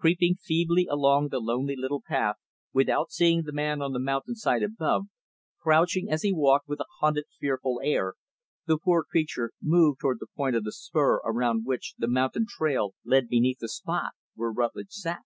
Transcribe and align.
Creeping 0.00 0.34
feebly 0.42 0.88
along 0.90 1.28
the 1.28 1.38
lonely 1.38 1.76
little 1.76 2.02
path 2.04 2.34
without 2.72 3.12
seeing 3.12 3.44
the 3.44 3.52
man 3.52 3.80
on 3.80 3.92
the 3.92 4.00
mountainside 4.00 4.60
above 4.64 5.04
crouching 5.62 6.10
as 6.10 6.22
he 6.22 6.32
walked 6.32 6.66
with 6.66 6.80
a 6.80 6.84
hunted, 6.98 7.26
fearful 7.38 7.80
air 7.84 8.14
the 8.66 8.76
poor 8.76 9.04
creature 9.04 9.52
moved 9.62 10.00
toward 10.00 10.18
the 10.18 10.26
point 10.36 10.56
of 10.56 10.64
the 10.64 10.72
spur 10.72 11.20
around 11.24 11.64
which 11.64 11.94
the 11.96 12.44
trail 12.48 12.96
led 13.04 13.28
beneath 13.28 13.60
the 13.60 13.68
spot 13.68 14.14
where 14.34 14.50
Rutlidge 14.50 14.90
sat. 14.90 15.22